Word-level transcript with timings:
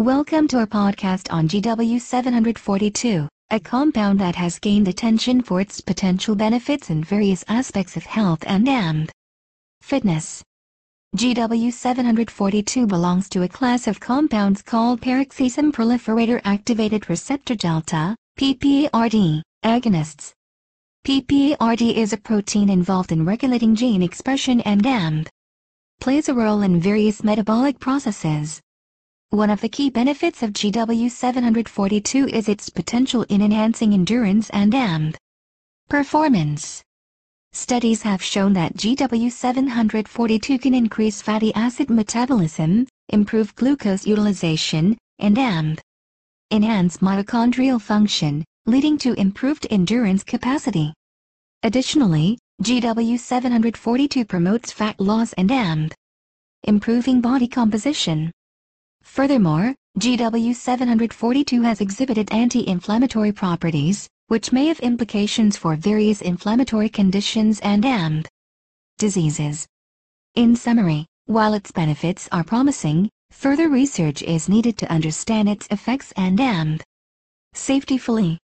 Welcome 0.00 0.48
to 0.48 0.58
our 0.60 0.66
podcast 0.66 1.30
on 1.30 1.46
GW742, 1.46 3.28
a 3.50 3.60
compound 3.60 4.18
that 4.18 4.34
has 4.34 4.58
gained 4.58 4.88
attention 4.88 5.42
for 5.42 5.60
its 5.60 5.82
potential 5.82 6.34
benefits 6.34 6.88
in 6.88 7.04
various 7.04 7.44
aspects 7.48 7.98
of 7.98 8.04
health 8.04 8.42
and 8.46 9.12
fitness. 9.82 10.42
GW742 11.18 12.88
belongs 12.88 13.28
to 13.28 13.42
a 13.42 13.48
class 13.48 13.86
of 13.86 14.00
compounds 14.00 14.62
called 14.62 15.02
peroxisome 15.02 15.70
proliferator 15.70 16.40
activated 16.44 17.10
receptor 17.10 17.54
delta, 17.54 18.16
PPARD, 18.38 19.42
agonists. 19.66 20.32
PPARD 21.06 21.92
is 21.94 22.14
a 22.14 22.16
protein 22.16 22.70
involved 22.70 23.12
in 23.12 23.26
regulating 23.26 23.74
gene 23.74 24.02
expression 24.02 24.62
and 24.62 24.86
and 24.86 25.28
plays 26.00 26.30
a 26.30 26.34
role 26.34 26.62
in 26.62 26.80
various 26.80 27.22
metabolic 27.22 27.78
processes. 27.78 28.62
One 29.32 29.50
of 29.50 29.60
the 29.60 29.68
key 29.68 29.90
benefits 29.90 30.42
of 30.42 30.52
GW742 30.54 32.32
is 32.32 32.48
its 32.48 32.68
potential 32.68 33.22
in 33.28 33.40
enhancing 33.40 33.94
endurance 33.94 34.50
and 34.50 34.74
and 34.74 35.16
performance. 35.88 36.82
Studies 37.52 38.02
have 38.02 38.20
shown 38.20 38.54
that 38.54 38.74
GW742 38.74 40.60
can 40.60 40.74
increase 40.74 41.22
fatty 41.22 41.54
acid 41.54 41.90
metabolism, 41.90 42.88
improve 43.10 43.54
glucose 43.54 44.04
utilization, 44.04 44.98
and 45.20 45.38
and 45.38 45.80
enhance 46.50 46.96
mitochondrial 46.96 47.80
function, 47.80 48.44
leading 48.66 48.98
to 48.98 49.12
improved 49.12 49.64
endurance 49.70 50.24
capacity. 50.24 50.92
Additionally, 51.62 52.36
GW742 52.64 54.26
promotes 54.26 54.72
fat 54.72 54.98
loss 54.98 55.32
and 55.34 55.52
and 55.52 55.94
improving 56.64 57.20
body 57.20 57.46
composition. 57.46 58.32
Furthermore, 59.02 59.74
GW742 59.98 61.64
has 61.64 61.80
exhibited 61.80 62.32
anti-inflammatory 62.32 63.32
properties, 63.32 64.08
which 64.28 64.52
may 64.52 64.66
have 64.66 64.80
implications 64.80 65.56
for 65.56 65.74
various 65.74 66.20
inflammatory 66.20 66.88
conditions 66.88 67.58
and 67.60 67.84
and 67.84 68.28
diseases. 68.98 69.66
In 70.36 70.54
summary, 70.54 71.06
while 71.26 71.54
its 71.54 71.72
benefits 71.72 72.28
are 72.30 72.44
promising, 72.44 73.10
further 73.30 73.68
research 73.68 74.22
is 74.22 74.48
needed 74.48 74.78
to 74.78 74.92
understand 74.92 75.48
its 75.48 75.66
effects 75.70 76.12
and 76.16 76.40
and 76.40 76.82
safety 77.52 77.98
fully. 77.98 78.38